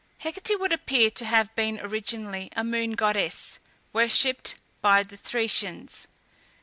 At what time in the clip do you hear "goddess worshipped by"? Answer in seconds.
2.93-5.03